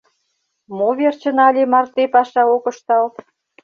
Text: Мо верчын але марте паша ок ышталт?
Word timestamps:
Мо 0.77 0.89
верчын 0.99 1.37
але 1.47 1.63
марте 1.71 2.03
паша 2.13 2.43
ок 2.55 2.65
ышталт? 2.71 3.13